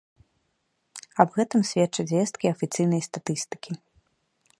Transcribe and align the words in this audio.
Аб 1.23 1.29
гэтым 1.37 1.61
сведчаць 1.71 2.07
звесткі 2.13 2.45
афіцыйнай 2.53 3.01
статыстыкі. 3.09 3.71